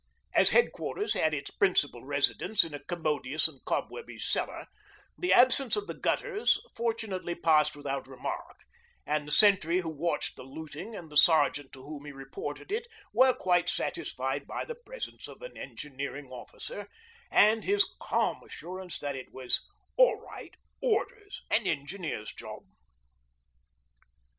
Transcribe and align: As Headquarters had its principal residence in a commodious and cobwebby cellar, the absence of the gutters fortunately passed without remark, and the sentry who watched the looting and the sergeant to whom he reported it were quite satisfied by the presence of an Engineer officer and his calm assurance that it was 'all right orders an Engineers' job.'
As 0.33 0.49
Headquarters 0.49 1.13
had 1.13 1.31
its 1.31 1.51
principal 1.51 2.03
residence 2.03 2.63
in 2.63 2.73
a 2.73 2.83
commodious 2.85 3.47
and 3.47 3.63
cobwebby 3.65 4.17
cellar, 4.17 4.65
the 5.15 5.31
absence 5.31 5.75
of 5.75 5.85
the 5.85 5.93
gutters 5.93 6.59
fortunately 6.75 7.35
passed 7.35 7.75
without 7.75 8.07
remark, 8.07 8.61
and 9.05 9.27
the 9.27 9.31
sentry 9.31 9.81
who 9.81 9.89
watched 9.95 10.37
the 10.37 10.41
looting 10.43 10.95
and 10.95 11.11
the 11.11 11.17
sergeant 11.17 11.71
to 11.73 11.83
whom 11.83 12.05
he 12.05 12.11
reported 12.11 12.71
it 12.71 12.87
were 13.13 13.31
quite 13.35 13.69
satisfied 13.69 14.47
by 14.47 14.65
the 14.65 14.73
presence 14.73 15.27
of 15.27 15.43
an 15.43 15.55
Engineer 15.55 16.19
officer 16.31 16.89
and 17.29 17.63
his 17.63 17.85
calm 17.99 18.41
assurance 18.41 18.97
that 18.97 19.15
it 19.15 19.31
was 19.31 19.61
'all 19.97 20.19
right 20.19 20.55
orders 20.81 21.43
an 21.51 21.67
Engineers' 21.67 22.33
job.' 22.33 22.65